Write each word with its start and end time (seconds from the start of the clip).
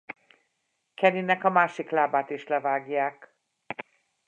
Kennynek 0.93 1.43
a 1.43 1.49
másik 1.49 1.89
lábát 1.89 2.29
is 2.29 2.47
levágják. 2.47 3.35